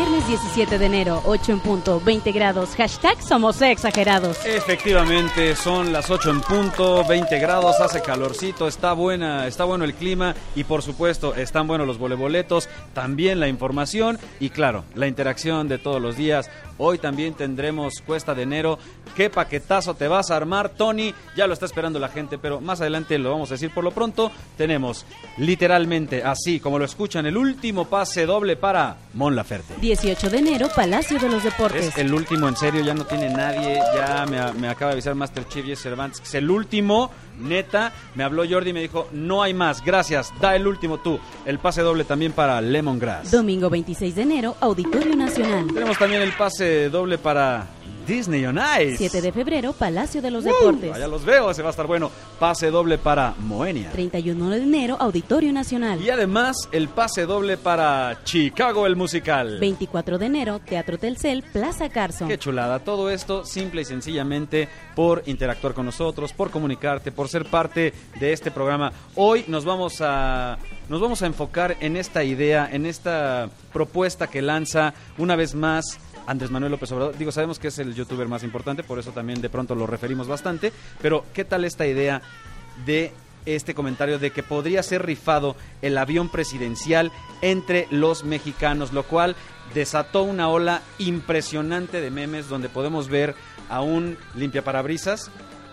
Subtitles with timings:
[0.00, 4.38] Viernes 17 de enero, 8 en punto, 20 grados, hashtag somos exagerados.
[4.46, 9.92] Efectivamente, son las 8 en punto, 20 grados, hace calorcito, está buena, está bueno el
[9.92, 15.68] clima y por supuesto están buenos los voleboletos, también la información y claro, la interacción
[15.68, 16.48] de todos los días.
[16.82, 18.78] Hoy también tendremos cuesta de enero.
[19.14, 21.12] ¿Qué paquetazo te vas a armar, Tony?
[21.36, 23.90] Ya lo está esperando la gente, pero más adelante lo vamos a decir por lo
[23.90, 24.32] pronto.
[24.56, 25.04] Tenemos
[25.36, 29.74] literalmente, así como lo escuchan, el último pase doble para Mon Laferte.
[29.90, 31.88] 18 de enero, Palacio de los Deportes.
[31.88, 33.80] Es el último, en serio, ya no tiene nadie.
[33.96, 36.22] Ya me, me acaba de avisar Master Chief Jesse Cervantes.
[36.24, 37.92] Es el último, neta.
[38.14, 40.32] Me habló Jordi y me dijo: No hay más, gracias.
[40.40, 41.18] Da el último tú.
[41.44, 43.32] El pase doble también para Lemongrass.
[43.32, 45.66] Domingo 26 de enero, Auditorio Nacional.
[45.74, 47.66] Tenemos también el pase doble para
[48.06, 48.96] Disney on Ice.
[48.98, 50.92] 7 de febrero, Palacio de los Uh, Deportes.
[50.94, 52.10] allá los veo, se va a estar bueno.
[52.38, 53.90] Pase doble para Moenia.
[53.90, 56.00] 31 de enero, Auditorio Nacional.
[56.00, 59.58] Y además el pase doble para Chicago el musical.
[59.60, 62.28] 24 de enero, Teatro Telcel, Plaza Carson.
[62.28, 62.78] Qué chulada.
[62.80, 68.32] Todo esto simple y sencillamente por interactuar con nosotros, por comunicarte, por ser parte de
[68.32, 68.92] este programa.
[69.16, 74.42] Hoy nos vamos a nos vamos a enfocar en esta idea, en esta propuesta que
[74.42, 77.16] lanza una vez más Andrés Manuel López Obrador.
[77.16, 80.28] Digo, sabemos que es el youtuber más importante, por eso también de pronto lo referimos
[80.28, 82.22] bastante, pero ¿qué tal esta idea
[82.84, 83.12] de
[83.46, 87.10] este comentario de que podría ser rifado el avión presidencial
[87.40, 89.36] entre los mexicanos, lo cual
[89.74, 93.34] desató una ola impresionante de memes donde podemos ver
[93.68, 95.30] a un limpiaparabrisas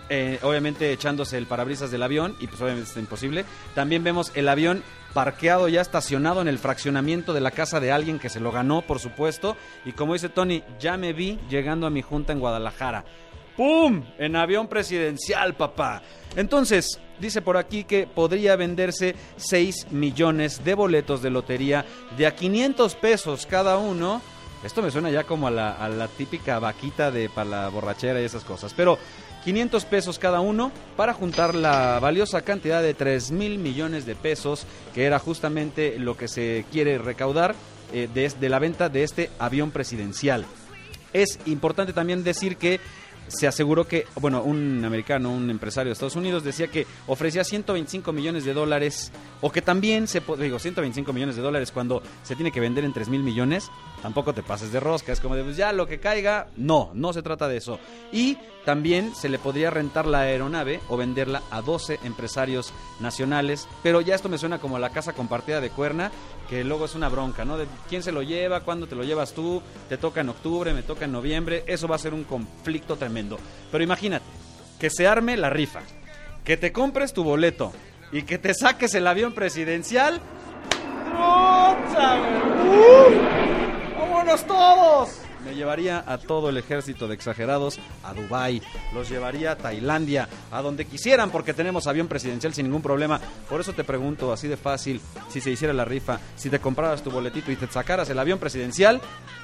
[0.09, 3.45] eh, obviamente echándose el parabrisas del avión y pues obviamente es imposible.
[3.75, 8.19] También vemos el avión parqueado ya estacionado en el fraccionamiento de la casa de alguien
[8.19, 9.57] que se lo ganó, por supuesto.
[9.85, 13.03] Y como dice Tony, ya me vi llegando a mi junta en Guadalajara.
[13.55, 14.03] ¡Pum!
[14.19, 16.03] En avión presidencial, papá.
[16.35, 21.83] Entonces, dice por aquí que podría venderse 6 millones de boletos de lotería
[22.15, 24.21] de a 500 pesos cada uno.
[24.63, 28.21] Esto me suena ya como a la, a la típica vaquita de para la borrachera
[28.21, 28.75] y esas cosas.
[28.75, 28.99] Pero
[29.47, 34.65] 500 pesos cada uno para juntar la valiosa cantidad de 3 mil millones de pesos,
[34.93, 37.55] que era justamente lo que se quiere recaudar
[37.93, 40.45] eh, de, de la venta de este avión presidencial.
[41.13, 42.81] Es importante también decir que
[43.27, 48.11] se aseguró que, bueno, un americano, un empresario de Estados Unidos decía que ofrecía 125
[48.13, 49.11] millones de dólares,
[49.41, 52.93] o que también se, digo, 125 millones de dólares cuando se tiene que vender en
[52.93, 53.69] 3 mil millones,
[54.01, 57.13] tampoco te pases de rosca, es como de, pues ya lo que caiga, no, no
[57.13, 57.79] se trata de eso.
[58.11, 64.01] Y también se le podría rentar la aeronave o venderla a 12 empresarios nacionales, pero
[64.01, 66.11] ya esto me suena como la casa compartida de Cuerna,
[66.49, 67.57] que luego es una bronca, ¿no?
[67.57, 70.83] De quién se lo lleva, cuándo te lo llevas tú, te toca en octubre, me
[70.83, 73.37] toca en noviembre, eso va a ser un conflicto tremendo.
[73.71, 74.25] Pero imagínate,
[74.79, 75.81] que se arme la rifa,
[76.43, 77.73] que te compres tu boleto
[78.11, 80.21] y que te saques el avión presidencial.
[83.97, 85.16] ¡Vámonos todos!
[85.47, 88.61] Me llevaría a todo el ejército de exagerados a Dubai,
[88.93, 93.21] los llevaría a Tailandia, a donde quisieran porque tenemos avión presidencial sin ningún problema.
[93.49, 94.99] Por eso te pregunto, así de fácil,
[95.29, 98.39] si se hiciera la rifa, si te compraras tu boletito y te sacaras el avión
[98.39, 98.99] presidencial,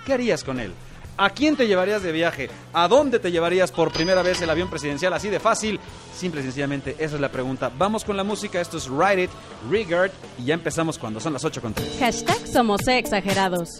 [0.05, 0.73] ¿qué harías con él?
[1.15, 2.49] ¿A quién te llevarías de viaje?
[2.73, 5.13] ¿A dónde te llevarías por primera vez el avión presidencial?
[5.13, 5.79] Así de fácil.
[6.13, 7.71] Simple y sencillamente, esa es la pregunta.
[7.77, 8.59] Vamos con la música.
[8.59, 9.31] Esto es Ride It,
[9.69, 10.11] Regard.
[10.37, 11.97] Y ya empezamos cuando son las 8 con 3.
[11.99, 13.77] Hashtag somos exagerados.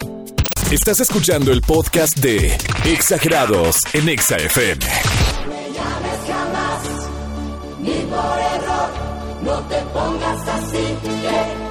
[0.71, 4.79] Estás escuchando el podcast de Exagerados en Exa FM.
[9.43, 10.21] Tenemos
[11.23, 11.62] la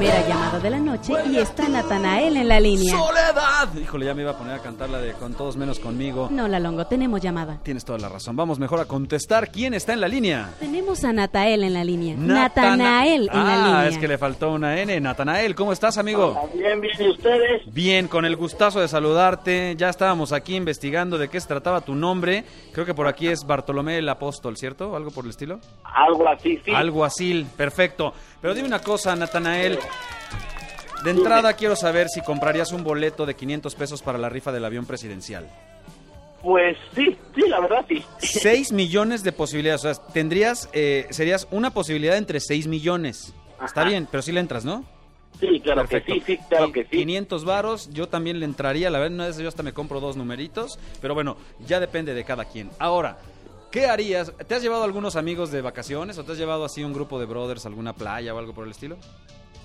[0.00, 2.96] primera llamada de la noche y está Natanael en la línea.
[2.96, 3.68] ¡Soledad!
[3.78, 6.28] Híjole, ya me iba a poner a cantar la de Con todos menos conmigo.
[6.30, 7.58] No, la Longo, tenemos llamada.
[7.62, 8.34] Tienes toda la razón.
[8.34, 9.50] Vamos mejor a contestar.
[9.50, 10.54] ¿Quién está en la línea?
[10.58, 12.14] Tenemos a Natael en la línea.
[12.16, 13.88] Natana- Natanael en la Ah, línea.
[13.88, 14.98] es que le faltó una N.
[15.00, 16.34] Natanael, ¿cómo estás, amigo?
[16.54, 17.62] Bien, bien, ¿y ustedes?
[17.74, 19.74] Bien, con el gustazo de saludarte.
[19.76, 22.44] Ya estábamos aquí investigando de qué se trataba tu nombre.
[22.72, 24.96] Creo que por aquí es Bartolomé el Apóstol, ¿cierto?
[24.96, 25.60] ¿Algo por el estilo?
[25.84, 26.70] Algo así, sí.
[26.74, 28.14] Algo así, perfecto.
[28.40, 29.78] Pero dime una cosa, Natanael.
[31.04, 34.64] De entrada quiero saber si comprarías un boleto de 500 pesos para la rifa del
[34.64, 35.48] avión presidencial.
[36.42, 38.02] Pues sí, sí, la verdad sí.
[38.18, 39.84] 6 millones de posibilidades.
[39.84, 43.34] O sea, tendrías, eh, serías una posibilidad entre 6 millones.
[43.64, 44.84] Está bien, pero sí le entras, ¿no?
[45.38, 46.14] Sí, claro Perfecto.
[46.14, 46.98] que sí, sí, claro que sí.
[46.98, 48.90] 500 varos, yo también le entraría.
[48.90, 50.78] La verdad, una vez yo hasta me compro dos numeritos.
[51.00, 51.36] Pero bueno,
[51.66, 52.70] ya depende de cada quien.
[52.78, 53.18] Ahora,
[53.70, 54.32] ¿Qué harías?
[54.48, 57.26] ¿Te has llevado algunos amigos de vacaciones o te has llevado así un grupo de
[57.26, 58.96] brothers a alguna playa o algo por el estilo?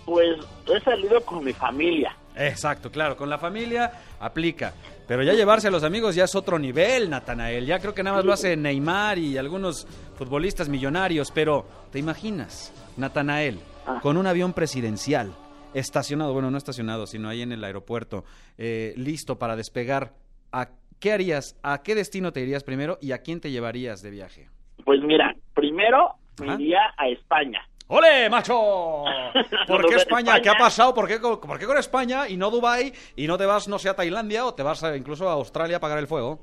[0.06, 0.38] Pues
[0.72, 2.16] he salido con mi familia.
[2.36, 4.74] Exacto, claro, con la familia aplica.
[5.08, 7.66] Pero ya llevarse a los amigos ya es otro nivel, Natanael.
[7.66, 11.32] Ya creo que nada más lo hace Neymar y algunos futbolistas millonarios.
[11.32, 14.00] Pero, ¿te imaginas, Natanael, Ah.
[14.02, 15.34] con un avión presidencial,
[15.74, 18.24] estacionado, bueno, no estacionado, sino ahí en el aeropuerto,
[18.58, 20.14] eh, listo para despegar?
[20.52, 20.70] ¿A
[21.06, 21.56] qué harías?
[21.62, 24.50] ¿A qué destino te irías primero y a quién te llevarías de viaje?
[24.84, 26.56] Pues mira, primero me Ajá.
[26.60, 27.62] iría a España.
[27.90, 28.56] ¡Ole, macho!
[29.68, 30.40] ¿Por qué España?
[30.42, 30.96] ¿Qué ha pasado?
[30.96, 33.78] ¿Por qué, con- por qué con España y no Dubai y no te vas, no
[33.78, 36.40] sé, a Tailandia o te vas a- incluso a Australia a apagar el fuego?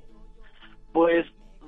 [0.92, 1.26] Pues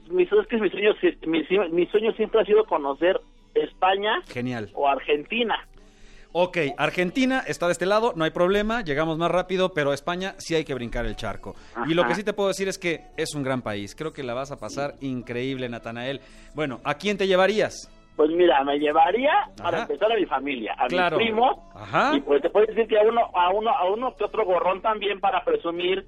[0.09, 1.43] mi, es que mi sueño, si- mi,
[1.73, 3.21] mi sueño siempre ha sido conocer
[3.57, 4.71] España Genial.
[4.75, 5.67] o Argentina.
[6.37, 10.35] Ok, Argentina está de este lado, no hay problema, llegamos más rápido, pero a España
[10.39, 11.55] sí hay que brincar el charco.
[11.87, 13.95] Y lo que sí te puedo decir es que es un gran país.
[13.95, 16.21] Creo que la vas a pasar increíble, Natanael.
[16.57, 17.89] Bueno, ¿a quién te llevarías?
[18.17, 21.19] Pues mira, me llevaría para empezar a mi familia, a Claro.
[21.19, 21.57] mis primos.
[21.73, 22.17] Ajá.
[22.17, 24.83] Y pues te puedo decir que a uno, a uno, a uno que otro gorrón
[24.83, 26.05] también para presumir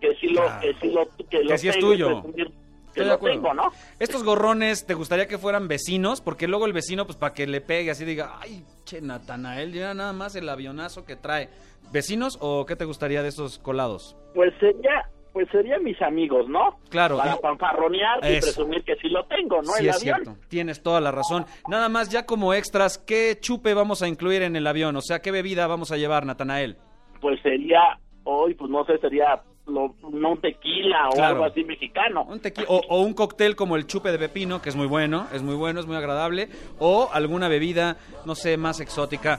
[0.00, 0.60] que sí lo, Claro.
[0.60, 2.20] que sí lo, que lo Que sí es tuyo.
[2.22, 2.50] presumir
[2.98, 3.36] Estoy Que de lo acuerdo.
[3.42, 3.62] tengo, ¿no?
[3.98, 6.20] Estos gorrones, ¿te gustaría que fueran vecinos?
[6.20, 9.94] Porque luego el vecino, pues para que le pegue así, diga, ay, che, Natanael, ya
[9.94, 11.48] nada más el avionazo que trae.
[11.92, 14.16] ¿Vecinos o qué te gustaría de esos colados?
[14.34, 16.78] Pues sería, pues serían mis amigos, ¿no?
[16.90, 18.46] Claro, Para y- fanfarronear y Eso.
[18.46, 19.72] presumir que sí lo tengo, ¿no?
[19.72, 20.22] sí, el es avión.
[20.24, 20.40] cierto.
[20.48, 21.46] Tienes toda la razón.
[21.68, 24.96] Nada más, ya como extras, ¿qué chupe vamos a incluir en el avión?
[24.96, 26.76] O sea, ¿qué bebida vamos a llevar, Natanael?
[27.22, 27.80] Pues sería,
[28.24, 31.34] hoy, pues no sé, sería lo, no un tequila o Claro.
[31.34, 32.24] algo así mexicano.
[32.28, 35.42] Un o, o un cóctel como el chupe de pepino, que es muy bueno, es
[35.42, 36.48] muy bueno, es muy agradable.
[36.78, 39.38] O alguna bebida, no sé, más exótica.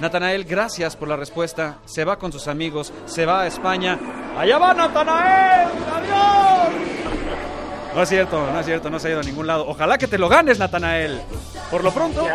[0.00, 1.78] Natanael, gracias por la respuesta.
[1.84, 3.98] Se va con sus amigos, se va a España.
[4.36, 5.68] ¡Allá va Natanael!
[5.94, 6.91] ¡Adiós!
[7.94, 9.66] No es cierto, no es cierto, no se ha ido a ningún lado.
[9.68, 11.20] Ojalá que te lo ganes, Natanael.
[11.70, 12.26] Por lo pronto,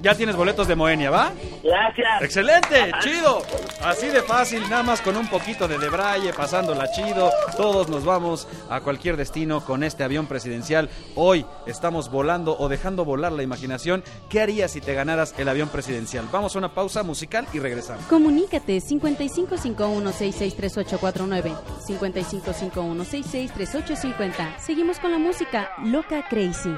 [0.00, 1.32] ya tienes boletos de Moenia, ¿va?
[1.62, 2.22] Gracias.
[2.22, 3.42] Excelente, chido.
[3.82, 7.30] Así de fácil, nada más con un poquito de debraye, pasándola chido.
[7.56, 10.88] Todos nos vamos a cualquier destino con este avión presidencial.
[11.14, 14.02] Hoy estamos volando o dejando volar la imaginación.
[14.28, 16.26] ¿Qué harías si te ganaras el avión presidencial?
[16.32, 18.04] Vamos a una pausa musical y regresamos.
[18.06, 21.54] Comunícate 5551663849,
[21.86, 24.58] 5551663850.
[24.58, 26.74] Seguimos con la música Loca Crazy.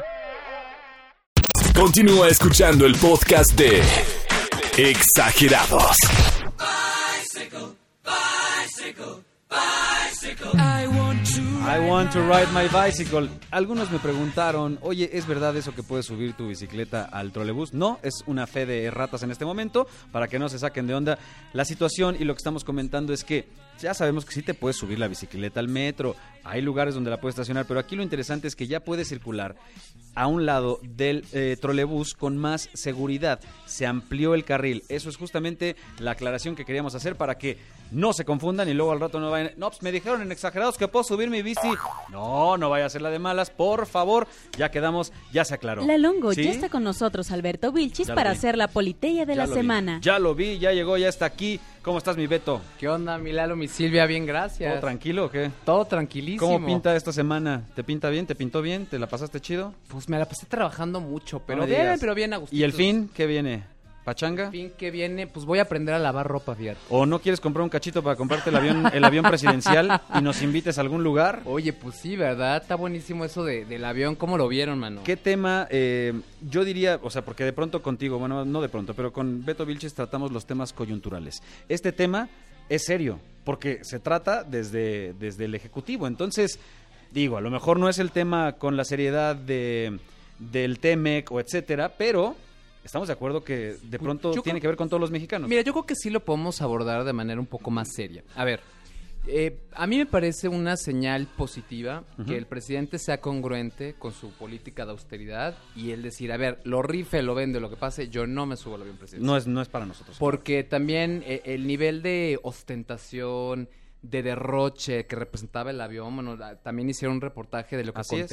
[1.75, 3.83] Continúa escuchando el podcast de
[4.79, 5.97] Exagerados.
[10.57, 13.29] I want to ride my bicycle.
[13.51, 17.73] Algunos me preguntaron, oye, ¿es verdad eso que puedes subir tu bicicleta al trolebús?
[17.73, 20.95] No, es una fe de ratas en este momento, para que no se saquen de
[20.95, 21.19] onda.
[21.53, 23.49] La situación y lo que estamos comentando es que
[23.81, 27.21] ya sabemos que sí te puedes subir la bicicleta al metro, hay lugares donde la
[27.21, 29.57] puedes estacionar, pero aquí lo interesante es que ya puedes circular
[30.15, 33.41] a un lado del eh, trolebús con más seguridad.
[33.67, 34.85] Se amplió el carril.
[34.89, 37.59] Eso es justamente la aclaración que queríamos hacer para que
[37.91, 39.53] no se confundan y luego al rato no vayan.
[39.57, 41.43] No, pues me dijeron en exagerados que puedo subir mi
[42.11, 44.27] No, no vaya a ser la de malas, por favor.
[44.57, 45.85] Ya quedamos, ya se aclaró.
[45.85, 46.45] La Longo, ¿Sí?
[46.45, 48.37] ya está con nosotros Alberto Vilchis para vi.
[48.37, 49.55] hacer la politeya de Ya la vi.
[49.55, 49.99] semana.
[50.03, 51.61] Ya lo vi, ya llegó, ya está aquí.
[51.83, 52.63] ¿Cómo estás, mi Beto?
[52.79, 54.07] ¿Qué onda, mi Lalo, mi Silvia?
[54.07, 54.71] Bien, gracias.
[54.73, 55.51] ¿Todo tranquilo o qué?
[55.65, 56.47] Todo tranquilísimo.
[56.53, 57.63] ¿Cómo pinta esta semana?
[57.75, 58.27] ¿Te pinta bien?
[58.27, 58.87] ¿Te pintó bien?
[58.87, 59.75] ¿Te la pasaste chido?
[59.89, 62.55] Pues me la pasé trabajando mucho, pero bien, pero bien a gusto.
[62.57, 63.65] ¿Y el fin qué viene?
[64.05, 64.51] ¿Pachanga?
[64.51, 66.79] Fin que viene, pues voy a aprender a lavar ropa, fíjate.
[66.91, 70.43] ¿O no quieres comprar un cachito para comprarte el avión, el avión presidencial y nos
[70.43, 71.41] invites a algún lugar?
[71.47, 72.59] Oye, pues sí, ¿verdad?
[72.59, 74.15] Está buenísimo eso de, del avión.
[74.15, 75.01] ¿Cómo lo vieron, mano?
[75.05, 75.67] ¿Qué tema?
[75.71, 76.13] eh,
[76.49, 79.65] yo diría, o sea, porque de pronto contigo, bueno, no de pronto, pero con Beto
[79.65, 81.43] Vilches tratamos los temas coyunturales.
[81.69, 82.29] Este tema
[82.69, 86.07] es serio, porque se trata desde, desde el Ejecutivo.
[86.07, 86.59] Entonces,
[87.11, 89.99] digo, a lo mejor no es el tema con la seriedad de,
[90.39, 92.37] del TEMEC o etcétera, pero
[92.85, 95.49] estamos de acuerdo que de pronto Yo tiene creo- que ver con todos los mexicanos.
[95.49, 98.23] Mira, yo creo que sí lo podemos abordar de manera un poco más seria.
[98.37, 98.61] A ver,
[99.27, 104.31] eh, a mí me parece una señal positiva que el presidente sea congruente con su
[104.33, 108.11] política de austeridad y el decir, a ver, lo rife, lo vende, lo que pase,
[108.11, 109.27] yo no me subo al avión presidencial.
[109.27, 110.19] no, es, no es para nosotros.
[110.19, 113.69] Porque también eh, el nivel de ostentación,
[114.03, 118.01] de derroche que representaba el avión, bueno, la- también hicieron un reportaje de lo que
[118.03, 118.29] Así es.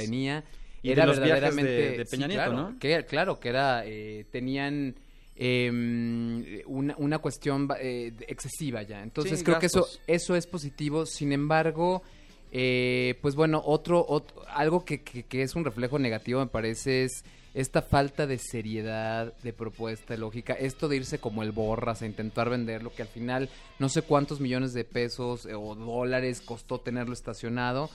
[0.83, 2.79] Y era de los viajes de- verdaderamente de Peña sí, Nieto, claro, ¿no?
[2.79, 4.95] Que, claro, que era, eh, tenían
[5.35, 9.01] em, una, una cuestión eh, excesiva ya.
[9.01, 11.05] Entonces Sí, creo que eso, eso es positivo.
[11.05, 12.03] Sin embargo,
[12.51, 17.03] eh, pues bueno, otro, otro algo que, que- que es un reflejo negativo me parece
[17.05, 17.23] es
[17.53, 22.05] esta falta de seriedad, de propuesta, de lógica, esto de irse como el borras a
[22.05, 26.79] intentar venderlo, que al final no sé cuántos millones de pesos eh, o dólares costó
[26.79, 27.89] tenerlo estacionado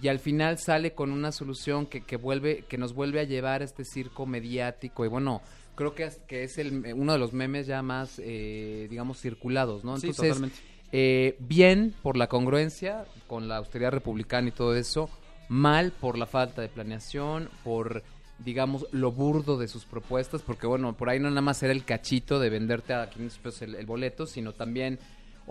[0.00, 3.60] y al final sale con una solución que, que vuelve que nos vuelve a llevar
[3.62, 5.42] a este circo mediático y bueno
[5.74, 9.84] creo que es, que es el, uno de los memes ya más eh, digamos circulados
[9.84, 10.58] no Sí, entonces totalmente.
[10.92, 15.08] eh, bien por la congruencia con la austeridad republicana y todo eso
[15.48, 18.02] mal por la falta de planeación por
[18.38, 21.84] digamos lo burdo de sus propuestas porque bueno por ahí no nada más era el
[21.84, 24.98] cachito de venderte a 500 pesos el, el boleto sino también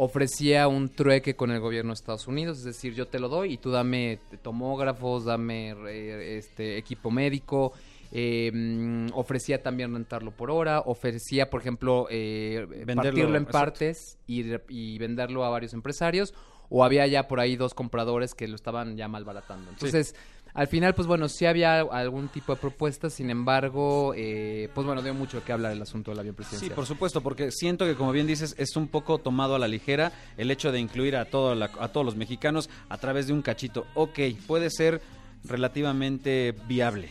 [0.03, 3.53] ofrecía un trueque con el gobierno de Estados Unidos, es decir, yo te lo doy
[3.53, 7.73] y tú dame tomógrafos, dame eh, este equipo médico,
[8.11, 13.51] eh, mm, ofrecía también rentarlo por hora, ofrecía, por ejemplo, eh, Venderlo, partirlo en exacto.
[13.51, 16.33] partes y, y venderlo a varios empresarios,
[16.71, 19.69] o había ya por ahí dos compradores que lo estaban ya malbaratando.
[19.69, 20.15] Entonces,
[20.53, 25.01] al final, pues bueno, sí había algún tipo de propuesta, sin embargo, eh, pues bueno,
[25.01, 26.73] dio mucho que hablar el asunto del avión Sí, presidencial.
[26.75, 30.11] por supuesto, porque siento que, como bien dices, es un poco tomado a la ligera
[30.37, 33.41] el hecho de incluir a, toda la- a todos los mexicanos a través de un
[33.41, 33.85] cachito.
[33.95, 35.01] Ok, puede ser
[35.43, 37.09] relativamente viable,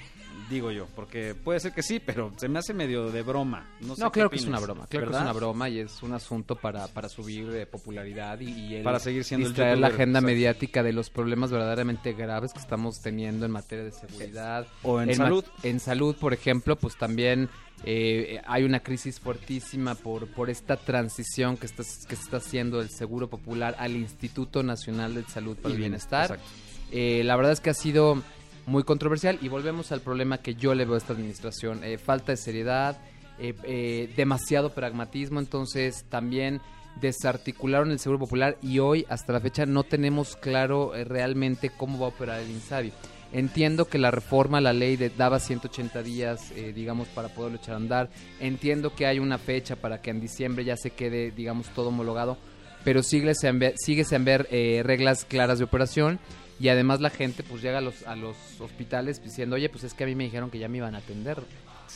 [0.51, 3.71] digo yo, porque puede ser que sí, pero se me hace medio de broma.
[3.81, 6.03] No, sé No, claro que es una broma, claro que es una broma y es
[6.03, 9.79] un asunto para, para subir de popularidad y, y el Para seguir siendo el distraer
[9.79, 13.93] la youtuber, agenda mediática de los problemas verdaderamente graves que estamos teniendo en materia de
[13.93, 14.67] seguridad.
[14.83, 15.45] O en salud.
[15.63, 17.49] En salud, por ejemplo, pues también
[17.85, 22.79] eh, hay una crisis fuertísima por, por esta transición que, está, que se está haciendo
[22.79, 26.23] del Seguro Popular al Instituto Nacional de Salud para Y el bien, Bienestar.
[26.33, 26.45] exacto.
[26.93, 28.21] Eh, la verdad es que ha sido
[28.67, 31.85] muy controversial y volvemos al problema que yo le veo a esta administración.
[31.85, 32.99] Eh, falta de seriedad,
[33.39, 36.61] eh, eh, demasiado pragmatismo, entonces también
[37.01, 42.07] desarticularon el Seguro Popular y hoy hasta la fecha no tenemos claro realmente cómo va
[42.07, 42.93] a operar el INSABI.
[43.33, 47.75] Entiendo que la reforma la ley de, daba 180 días, eh, digamos, para poderlo echar
[47.75, 48.11] a andar.
[48.41, 52.39] Entiendo que hay una fecha para que en diciembre ya se quede, digamos, todo homologado.
[52.85, 56.19] Pero sigue sin ver, eh, reglas claras de operación.
[56.59, 59.95] Y además la gente pues llega a los, a los hospitales diciendo, oye, pues es
[59.95, 61.39] que a mí me dijeron que ya me iban a atender.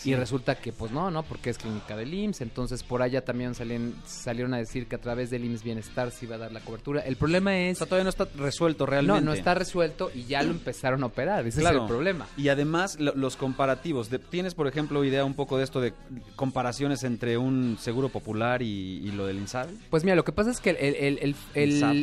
[0.07, 2.41] Y resulta que pues no, no, porque es clínica del IMSS.
[2.43, 6.27] Entonces por allá también salien- salieron a decir que a través del IMSS Bienestar se
[6.27, 7.01] iba a dar la cobertura.
[7.03, 7.79] El problema O es...
[7.79, 9.21] sea, todavía no está resuelto realmente.
[9.21, 11.47] No, no está resuelto y ya lo empezaron a operar.
[11.47, 11.79] Ese Claro.
[11.79, 12.27] es el problema.
[12.37, 14.11] Y además lo- los comparativos.
[14.11, 15.93] De- ¿Tienes, por ejemplo, idea un poco de esto de
[16.37, 19.79] comparaciones entre un seguro popular y, y lo del INSABI?
[19.91, 20.77] Pues mira, lo que pasa es que el,
[21.23, 21.37] el,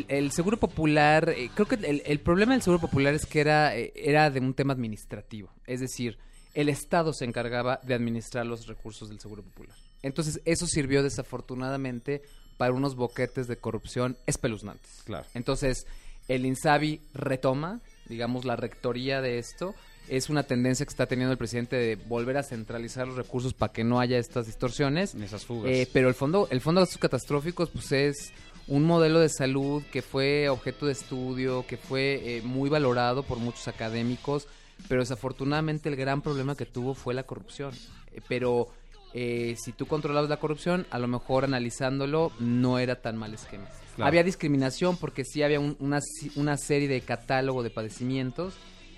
[0.07, 3.75] el, Seguro Popular, eh, creo que el, el problema del Seguro Popular es que era,
[3.75, 5.49] eh, era de un tema administrativo.
[5.67, 6.17] Es decir,
[6.53, 9.75] el Estado se encargaba de administrar los recursos del Seguro Popular.
[10.03, 12.21] Entonces, eso sirvió desafortunadamente
[12.57, 15.03] para unos boquetes de corrupción espeluznantes.
[15.03, 15.25] Claro.
[15.33, 15.85] Entonces,
[16.27, 19.73] el INSABI retoma, digamos, la rectoría de esto.
[20.07, 23.71] Es una tendencia que está teniendo el presidente de volver a centralizar los recursos para
[23.71, 25.15] que no haya estas distorsiones.
[25.15, 25.71] Esas fugas.
[25.71, 28.33] Eh, pero el fondo, el fondo de gastos catastróficos, pues es
[28.67, 33.37] un modelo de salud que fue objeto de estudio, que fue eh, muy valorado por
[33.37, 34.47] muchos académicos,
[34.87, 37.73] pero desafortunadamente el gran problema que tuvo fue la corrupción.
[38.13, 38.67] Eh, pero
[39.13, 43.65] eh, si tú controlabas la corrupción, a lo mejor analizándolo no era tan mal esquema.
[43.95, 44.07] Claro.
[44.07, 45.99] Había discriminación porque sí había un- una,
[46.35, 48.53] una serie de catálogo de padecimientos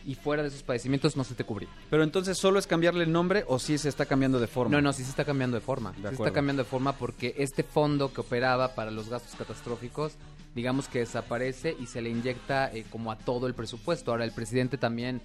[0.05, 1.69] y fuera de esos padecimientos no se te cubría.
[1.89, 4.75] Pero entonces, ¿solo es cambiarle el nombre o sí se está cambiando de forma?
[4.75, 5.93] No, no, sí se está cambiando de forma.
[6.01, 10.13] Se está cambiando de forma porque este fondo que operaba para los gastos catastróficos,
[10.55, 14.11] digamos que desaparece y se le inyecta eh, como a todo el presupuesto.
[14.11, 15.21] Ahora el presidente también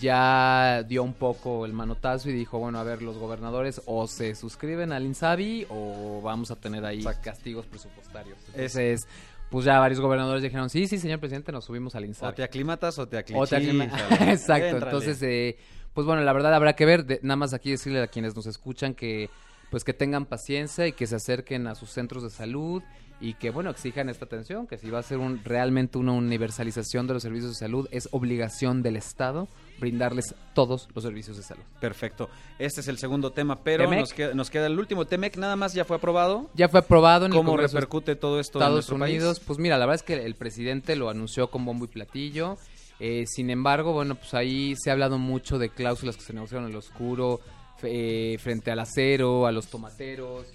[0.00, 4.34] ya dio un poco el manotazo y dijo, bueno, a ver, los gobernadores o se
[4.34, 8.38] suscriben al INSABI o vamos a tener ahí castigos presupuestarios.
[8.54, 9.06] Entonces,
[9.50, 12.32] pues ya varios gobernadores dijeron, sí, sí, señor presidente, nos subimos al INSABI.
[12.32, 13.52] O te aclimatas o te O te aclichas.
[13.52, 13.84] aclima-
[14.32, 15.56] Exacto, entonces, eh,
[15.92, 18.46] pues bueno, la verdad habrá que ver, de- nada más aquí decirle a quienes nos
[18.46, 19.28] escuchan que
[19.70, 22.82] pues que tengan paciencia y que se acerquen a sus centros de salud
[23.22, 27.06] y que bueno, exijan esta atención, que si va a ser un, realmente una universalización
[27.06, 29.46] de los servicios de salud, es obligación del Estado
[29.78, 31.62] brindarles todos los servicios de salud.
[31.80, 32.28] Perfecto.
[32.58, 35.06] Este es el segundo tema, pero nos queda, nos queda el último.
[35.06, 36.50] Temec nada más ya fue aprobado.
[36.54, 39.46] Ya fue aprobado en ¿Cómo repercute todo esto en Estados Unidos, país?
[39.46, 42.58] pues mira, la verdad es que el presidente lo anunció con bombo y platillo.
[42.98, 46.66] Eh, sin embargo, bueno, pues ahí se ha hablado mucho de cláusulas que se negociaron
[46.66, 47.40] en el oscuro
[47.84, 50.46] eh, frente al acero, a los tomateros.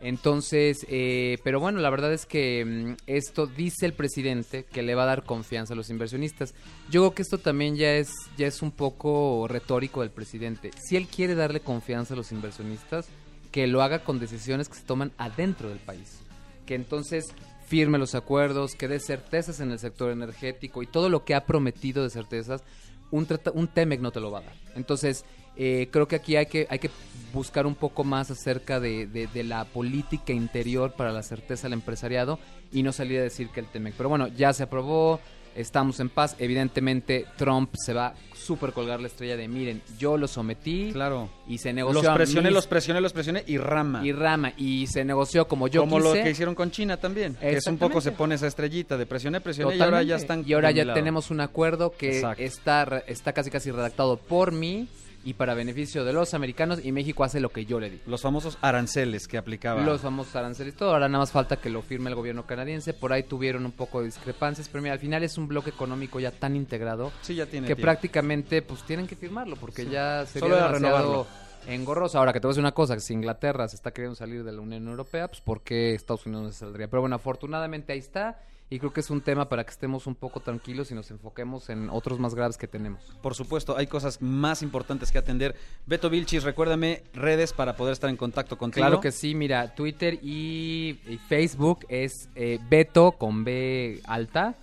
[0.00, 4.94] Entonces, eh, pero bueno, la verdad es que mm, esto dice el presidente que le
[4.94, 6.54] va a dar confianza a los inversionistas.
[6.90, 10.70] Yo creo que esto también ya es, ya es un poco retórico del presidente.
[10.82, 13.06] Si él quiere darle confianza a los inversionistas,
[13.50, 16.24] que lo haga con decisiones que se toman adentro del país
[16.64, 17.32] que entonces
[17.66, 21.46] firme los acuerdos, que dé certezas en el sector energético y todo lo que ha
[21.46, 22.62] prometido de certezas,
[23.10, 24.56] un, un TEMEC no te lo va a dar.
[24.74, 25.24] Entonces,
[25.56, 26.90] eh, creo que aquí hay que, hay que
[27.32, 31.72] buscar un poco más acerca de, de- de la política interior para la certeza del
[31.74, 32.38] empresariado
[32.72, 33.94] y no salir a decir que el TEMEC.
[33.96, 35.20] Pero bueno, ya se aprobó,
[35.56, 36.36] estamos en paz.
[36.38, 41.28] Evidentemente, Trump se va a super colgar la estrella de, miren, yo lo sometí Claro.
[41.48, 44.04] y se negoció Los presioné, mis- los presioné, los presioné y rama.
[44.06, 46.08] y rama y se negoció como yo Como quise.
[46.18, 47.34] lo que hicieron con China también.
[47.36, 50.44] Que es un poco se pone esa estrellita de presioné, presioné y ahora ya están.
[50.46, 52.42] Y ahora ya tenemos un acuerdo que Exacto.
[52.42, 54.88] está, está casi casi redactado por mí
[55.24, 58.00] y para beneficio de los americanos y México hace lo que yo le di.
[58.06, 59.82] Los famosos aranceles que aplicaba.
[59.82, 60.92] Los famosos aranceles, todo.
[60.92, 62.92] Ahora nada más falta que lo firme el gobierno canadiense.
[62.94, 66.20] Por ahí tuvieron un poco de discrepancias, pero mira, al final es un bloque económico
[66.20, 67.82] ya tan integrado Sí, ya tiene que tiempo.
[67.82, 71.26] prácticamente pues tienen que firmarlo porque ya sería Solo demasiado renovarlo.
[71.66, 72.18] engorroso.
[72.18, 74.44] Ahora que te voy a decir una cosa, que si Inglaterra se está queriendo salir
[74.44, 76.88] de la Unión Europea, pues ¿por qué Estados Unidos no se saldría?
[76.88, 78.40] Pero bueno, afortunadamente ahí está
[78.70, 81.68] y creo que es un tema para que estemos un poco tranquilos y nos enfoquemos
[81.68, 83.02] en otros más graves que tenemos.
[83.22, 85.54] Por supuesto, hay cosas más importantes que atender.
[85.86, 88.86] Beto Vilchis, recuérdame redes para poder estar en contacto contigo.
[88.86, 94.54] Claro que sí, mira, Twitter y, y Facebook es eh, Beto con B alta,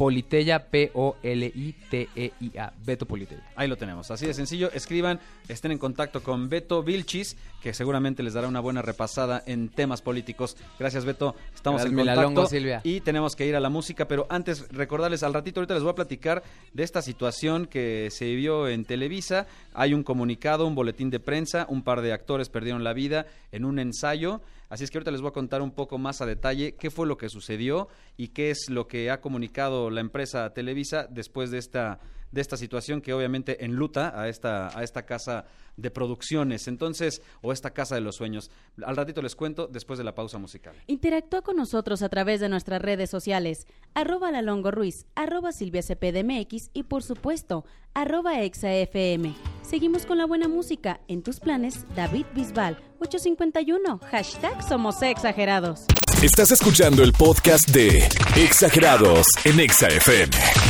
[0.00, 3.42] Politeya, P-O-L-I-T-E-I-A, Beto Politeya.
[3.54, 4.10] Ahí lo tenemos.
[4.10, 4.70] Así de sencillo.
[4.72, 9.68] Escriban, estén en contacto con Beto Vilchis, que seguramente les dará una buena repasada en
[9.68, 10.56] temas políticos.
[10.78, 11.34] Gracias, Beto.
[11.54, 12.46] Estamos Gracias, en contacto.
[12.46, 12.80] Silvia.
[12.82, 15.92] Y tenemos que ir a la música, pero antes recordarles al ratito, ahorita les voy
[15.92, 16.42] a platicar
[16.72, 19.48] de esta situación que se vivió en Televisa.
[19.74, 23.66] Hay un comunicado, un boletín de prensa, un par de actores perdieron la vida en
[23.66, 24.40] un ensayo.
[24.70, 27.04] Así es que ahorita les voy a contar un poco más a detalle qué fue
[27.06, 31.58] lo que sucedió y qué es lo que ha comunicado la empresa Televisa después de
[31.58, 31.98] esta
[32.30, 35.46] de esta situación que obviamente enluta a esta a esta casa
[35.76, 38.50] de producciones, entonces o esta casa de los sueños.
[38.84, 40.74] Al ratito les cuento después de la pausa musical.
[40.86, 45.82] Interactúa con nosotros a través de nuestras redes sociales, arroba la Longo Ruiz, arroba Silvia
[45.82, 49.34] CPDMX y por supuesto, arroba ExaFM.
[49.62, 51.00] Seguimos con la buena música.
[51.08, 55.86] En tus planes, David Bisbal, 851, hashtag Somos Exagerados.
[56.22, 58.06] Estás escuchando el podcast de
[58.36, 60.69] Exagerados en Exa FM.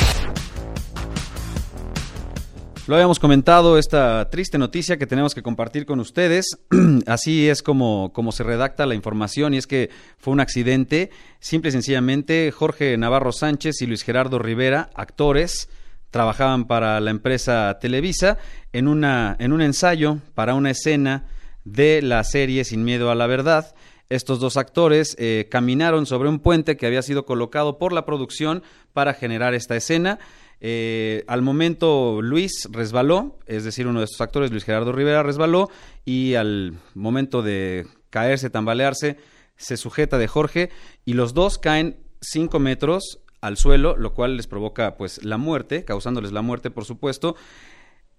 [2.90, 6.59] Lo habíamos comentado, esta triste noticia que tenemos que compartir con ustedes.
[7.06, 11.11] Así es como, como se redacta la información y es que fue un accidente.
[11.38, 15.69] Simple y sencillamente, Jorge Navarro Sánchez y Luis Gerardo Rivera, actores,
[16.10, 18.38] trabajaban para la empresa Televisa
[18.73, 21.26] en, una, en un ensayo para una escena
[21.62, 23.73] de la serie Sin Miedo a la Verdad.
[24.08, 28.65] Estos dos actores eh, caminaron sobre un puente que había sido colocado por la producción
[28.93, 30.19] para generar esta escena.
[30.60, 35.70] Eh, al momento Luis resbaló, es decir, uno de estos actores, Luis Gerardo Rivera, resbaló
[36.04, 39.16] y al momento de caerse, tambalearse,
[39.56, 40.70] se sujeta de Jorge
[41.04, 45.84] y los dos caen cinco metros al suelo, lo cual les provoca pues la muerte,
[45.84, 47.36] causándoles la muerte, por supuesto.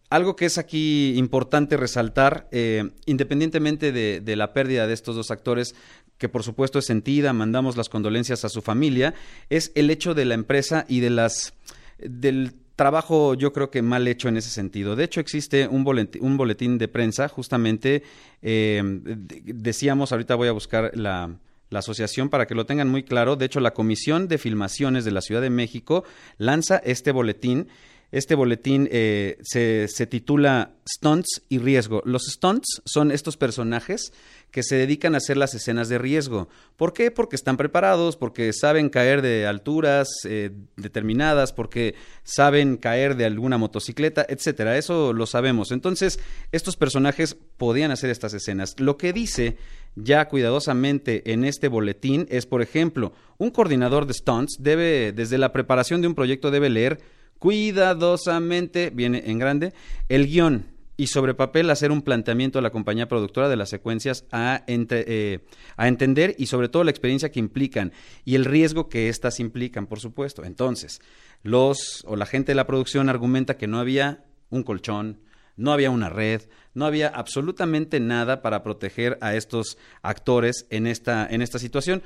[0.10, 5.32] Algo que es aquí importante resaltar, eh, independientemente de, de la pérdida de estos dos
[5.32, 5.75] actores,
[6.17, 9.13] que por supuesto es sentida, mandamos las condolencias a su familia,
[9.49, 11.54] es el hecho de la empresa y de las
[12.04, 14.96] del trabajo yo creo que mal hecho en ese sentido.
[14.96, 18.04] De hecho existe un boletín, un boletín de prensa, justamente
[18.42, 21.36] eh, de- decíamos, ahorita voy a buscar la,
[21.70, 23.36] la asociación para que lo tengan muy claro.
[23.36, 26.04] De hecho, la Comisión de Filmaciones de la Ciudad de México
[26.38, 27.68] lanza este boletín.
[28.12, 32.02] Este boletín eh, se, se titula Stunts y Riesgo.
[32.06, 34.12] Los stunts son estos personajes
[34.52, 36.50] que se dedican a hacer las escenas de riesgo.
[36.76, 37.10] ¿Por qué?
[37.10, 43.58] Porque están preparados, porque saben caer de alturas eh, determinadas, porque saben caer de alguna
[43.58, 44.78] motocicleta, etcétera.
[44.78, 45.71] Eso lo sabemos.
[45.71, 46.19] Entonces,
[46.52, 48.78] estos personajes podían hacer estas escenas.
[48.80, 49.56] Lo que dice
[49.95, 55.54] ya cuidadosamente en este boletín es, por ejemplo, un coordinador de stunts debe, desde la
[55.54, 57.00] preparación de un proyecto, debe leer
[57.41, 59.73] cuidadosamente, viene en grande,
[60.10, 64.25] el guion y sobre papel hacer un planteamiento a la compañía productora de las secuencias
[64.32, 65.39] a, eh,
[65.80, 67.93] entender y sobre todo la experiencia que implican
[68.25, 70.43] y el riesgo que éstas implican, por supuesto.
[70.43, 71.01] Entonces,
[71.41, 75.21] los o la gente de la producción argumenta que no había un colchón,
[75.58, 76.43] no había una red,
[76.75, 82.04] no había absolutamente nada para proteger a estos actores en esta, en esta situación.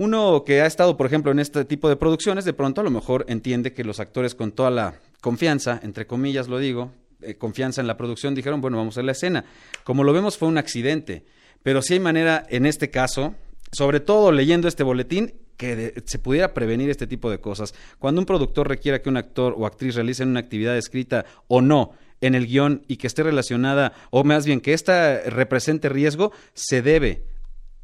[0.00, 2.90] Uno que ha estado, por ejemplo, en este tipo de producciones, de pronto a lo
[2.90, 7.82] mejor entiende que los actores con toda la confianza, entre comillas lo digo, eh, confianza
[7.82, 9.44] en la producción, dijeron, bueno, vamos a la escena.
[9.84, 11.26] Como lo vemos, fue un accidente,
[11.62, 13.34] pero sí hay manera, en este caso,
[13.72, 17.74] sobre todo leyendo este boletín, que se pudiera prevenir este tipo de cosas.
[17.98, 21.92] Cuando un productor requiera que un actor o actriz realicen una actividad escrita o no
[22.22, 26.80] en el guion y que esté relacionada, o más bien que esta represente riesgo, se
[26.80, 27.22] debe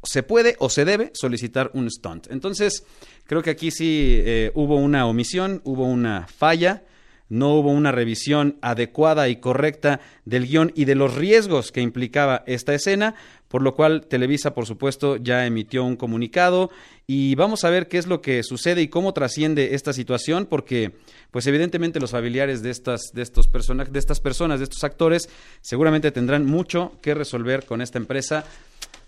[0.07, 2.27] se puede o se debe solicitar un stunt.
[2.31, 2.85] Entonces,
[3.25, 6.83] creo que aquí sí eh, hubo una omisión, hubo una falla.
[7.29, 12.43] no hubo una revisión adecuada y correcta del guion y de los riesgos que implicaba
[12.47, 13.15] esta escena,
[13.49, 16.69] por lo cual Televisa, por supuesto, ya emitió un comunicado
[17.05, 20.93] y vamos a ver qué es lo que sucede y cómo trasciende esta situación, porque,
[21.31, 25.29] pues evidentemente los familiares de estas, de estos personajes, de estas personas, de estos actores,
[25.61, 28.45] seguramente tendrán mucho que resolver con esta empresa.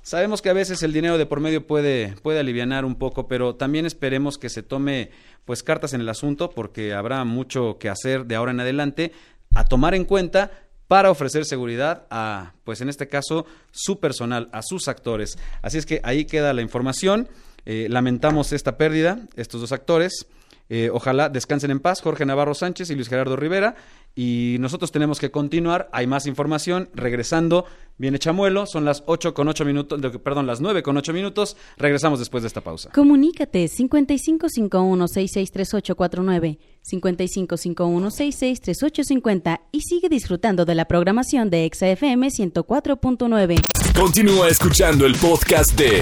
[0.01, 3.55] Sabemos que a veces el dinero de por medio puede, puede alivianar un poco, pero
[3.55, 5.11] también esperemos que se tome
[5.45, 9.11] pues cartas en el asunto, porque habrá mucho que hacer de ahora en adelante,
[9.55, 10.51] a tomar en cuenta
[10.87, 15.37] para ofrecer seguridad a, pues en este caso, su personal, a sus actores.
[15.61, 17.29] Así es que ahí queda la información.
[17.65, 20.25] Eh, lamentamos esta pérdida, estos dos actores.
[20.69, 23.75] Eh, ojalá descansen en paz Jorge Navarro Sánchez y Luis Gerardo Rivera.
[24.15, 25.89] Y nosotros tenemos que continuar.
[25.91, 26.89] Hay más información.
[26.95, 27.65] Regresando,
[27.99, 28.65] viene Chamuelo.
[28.65, 31.55] Son las 8 con 8 minutos, perdón, las 9 con 8 minutos.
[31.77, 32.89] Regresamos después de esta pausa.
[32.89, 43.61] Comunícate 5551-663849, 5551-663850 y sigue disfrutando de la programación de ExaFM 104.9.
[43.93, 46.01] Continúa escuchando el podcast de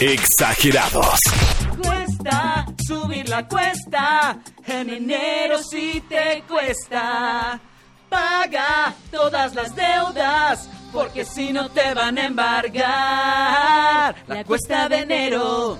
[0.00, 1.20] Exagerados.
[1.82, 7.60] Cuesta subir la cuesta, en enero sí te cuesta.
[8.08, 14.14] Paga todas las deudas, porque si no te van a embargar.
[14.26, 15.78] La cuesta de enero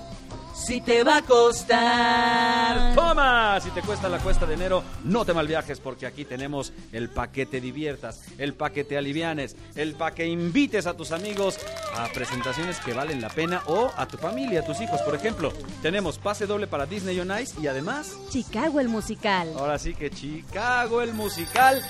[0.54, 2.94] sí te va a costar.
[2.94, 7.10] Toma, si te cuesta la cuesta de enero, no te malviajes porque aquí tenemos el
[7.10, 11.58] paquete diviertas, el paquete alivianes, el pa' que invites a tus amigos
[11.96, 15.52] a presentaciones que valen la pena o a tu familia, a tus hijos, por ejemplo.
[15.82, 19.48] Tenemos pase doble para Disney on Ice y además, Chicago el musical.
[19.58, 21.82] ahora sí que Chicago el musical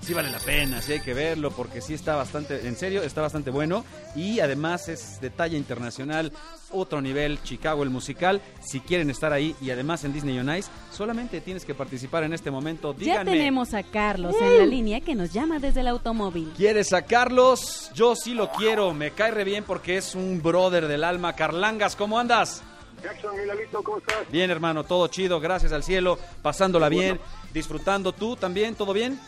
[0.00, 3.20] sí vale la pena, sí hay que verlo porque sí está bastante, en serio, está
[3.20, 3.84] bastante bueno
[4.14, 6.32] y además es de talla internacional,
[6.70, 8.40] otro nivel, Chicago el musical.
[8.60, 12.32] Si quieren estar ahí y además en Disney on Ice, solamente tienes que participar en
[12.32, 12.92] este momento.
[12.94, 16.52] Ya Díganme, tenemos a Carlos en la línea que nos llama desde el automóvil.
[16.56, 17.90] ¿Quieres sacarlos?
[17.94, 21.34] Yo sí lo quiero, me cae re bien porque es un brother del alma.
[21.34, 22.62] Carlangas, ¿cómo andas?
[23.02, 23.32] Jackson,
[23.82, 24.30] ¿cómo estás?
[24.30, 27.18] Bien, hermano, todo chido, gracias al cielo, pasándola bien,
[27.52, 28.12] disfrutando.
[28.12, 28.74] ¿Tú también?
[28.74, 29.18] ¿Todo bien?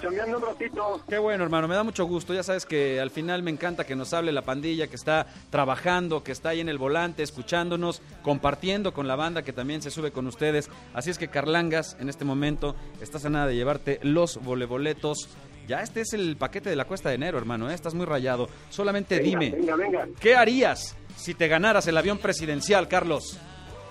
[0.00, 1.00] Chambeando un ratito.
[1.08, 2.34] Qué bueno, hermano, me da mucho gusto.
[2.34, 6.22] Ya sabes que al final me encanta que nos hable la pandilla, que está trabajando,
[6.24, 10.10] que está ahí en el volante, escuchándonos, compartiendo con la banda que también se sube
[10.10, 10.68] con ustedes.
[10.92, 15.28] Así es que, Carlangas, en este momento estás a nada de llevarte los voleboletos.
[15.68, 17.74] Ya este es el paquete de la cuesta de enero, hermano, ¿eh?
[17.74, 18.48] estás muy rayado.
[18.70, 20.08] Solamente Venga, dime, Venga, venga.
[20.20, 23.38] ¿qué harías si te ganaras el avión presidencial, Carlos?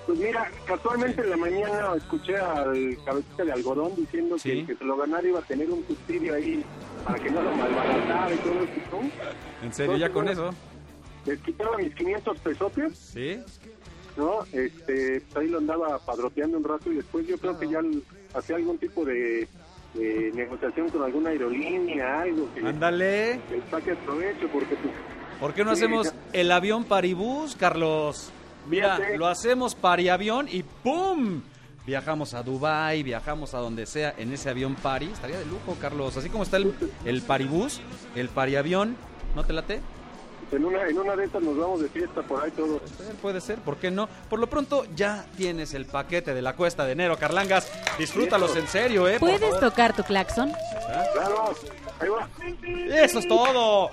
[0.05, 4.49] Pues mira, casualmente en la mañana escuché al cabecita de algodón diciendo Sí.
[4.51, 6.63] que el que se lo ganara iba a tener un subsidio ahí
[7.03, 9.11] para que no lo malbaratara y todo eso.
[9.63, 10.51] ¿En serio, ya con eso?
[11.25, 13.39] Les quitaba mis 500 pesotes, ¿Sí?
[14.15, 14.43] ¿no?
[14.53, 17.79] Este, pues ahí lo andaba padroteando un rato y después yo creo que ya
[18.35, 19.47] hacía algún tipo de,
[19.95, 23.39] negociación con alguna aerolínea, algo que Ándale.
[23.49, 24.93] que saque provecho, porque pues,
[25.39, 26.19] ¿Por qué no Sí, hacemos ya.
[26.33, 28.31] el avión paribús, Carlos?
[28.67, 29.17] Mira, Fíjate.
[29.17, 31.41] lo hacemos pariavión y ¡pum!
[31.85, 35.05] Viajamos a Dubai, viajamos a donde sea en ese avión pari.
[35.05, 36.17] Estaría de lujo, Carlos.
[36.17, 36.73] Así como está el,
[37.05, 37.79] el paribús,
[38.15, 38.95] el pariavión.
[39.35, 39.81] ¿No te late?
[40.51, 42.79] en una, en una de estas nos vamos de fiesta por ahí todos.
[42.81, 44.07] Puede ser, Puede ser, ¿por qué no?
[44.29, 47.69] Por lo pronto ya tienes el paquete de la cuesta de enero, Carlangas.
[47.97, 49.17] Disfrútalos en serio, ¿eh?
[49.19, 50.53] ¿Puedes tocar tu claxon?
[51.13, 51.53] Claro,
[51.99, 52.29] ahí va.
[52.95, 53.89] Eso es todo.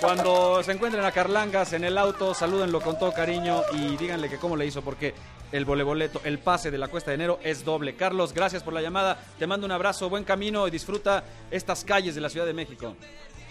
[0.00, 4.36] Cuando se encuentren a Carlangas en el auto, salúdenlo con todo cariño y díganle que
[4.36, 5.14] cómo le hizo, porque
[5.52, 7.94] el voleboleto, el pase de la cuesta de enero es doble.
[7.94, 9.18] Carlos, gracias por la llamada.
[9.38, 12.94] Te mando un abrazo, buen camino y disfruta estas calles de la Ciudad de México.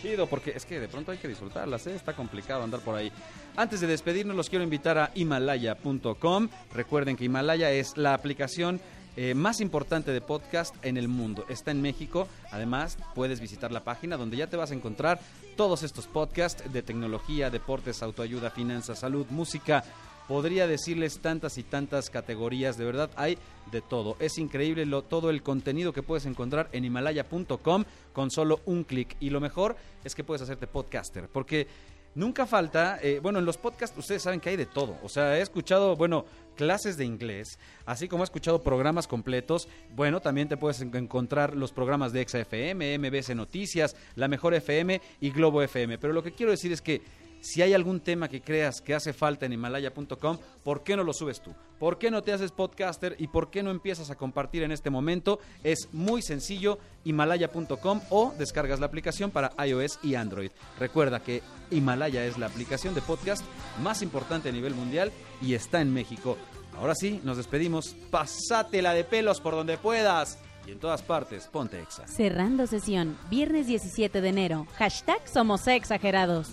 [0.01, 1.95] Chido, porque es que de pronto hay que disfrutarlas, ¿eh?
[1.95, 3.11] está complicado andar por ahí.
[3.55, 6.49] Antes de despedirnos, los quiero invitar a himalaya.com.
[6.73, 8.81] Recuerden que Himalaya es la aplicación
[9.17, 11.45] eh, más importante de podcast en el mundo.
[11.47, 12.27] Está en México.
[12.51, 15.19] Además, puedes visitar la página donde ya te vas a encontrar
[15.55, 19.83] todos estos podcasts de tecnología, deportes, autoayuda, finanzas, salud, música.
[20.27, 23.37] Podría decirles tantas y tantas categorías, de verdad hay
[23.71, 24.17] de todo.
[24.19, 29.15] Es increíble lo, todo el contenido que puedes encontrar en himalaya.com con solo un clic.
[29.19, 31.67] Y lo mejor es que puedes hacerte podcaster, porque
[32.15, 34.97] Nunca falta, eh, bueno, en los podcasts ustedes saben que hay de todo.
[35.03, 36.25] O sea, he escuchado, bueno,
[36.55, 39.67] clases de inglés, así como he escuchado programas completos.
[39.93, 44.53] Bueno, también te puedes en- encontrar los programas de Exa FM, MBC Noticias, La Mejor
[44.53, 45.97] FM y Globo FM.
[45.97, 47.01] Pero lo que quiero decir es que
[47.41, 51.13] si hay algún tema que creas que hace falta en himalaya.com, ¿por qué no lo
[51.13, 51.53] subes tú?
[51.79, 54.89] ¿Por qué no te haces podcaster y por qué no empiezas a compartir en este
[54.89, 55.39] momento?
[55.63, 60.51] Es muy sencillo, himalaya.com o descargas la aplicación para iOS y Android.
[60.79, 63.43] Recuerda que Himalaya es la aplicación de podcast
[63.81, 66.37] más importante a nivel mundial y está en México.
[66.77, 67.95] Ahora sí, nos despedimos.
[68.11, 70.39] Pasátela de pelos por donde puedas.
[70.67, 72.07] Y en todas partes, ponte Exa.
[72.07, 74.67] Cerrando sesión, viernes 17 de enero.
[74.77, 76.49] Hashtag Somos Exagerados.